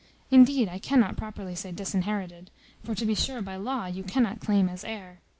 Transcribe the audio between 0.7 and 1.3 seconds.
cannot